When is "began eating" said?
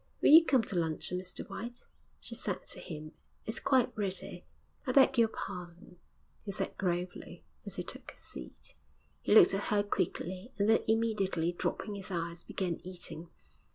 12.43-13.29